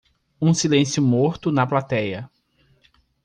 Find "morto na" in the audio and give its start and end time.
0.99-1.63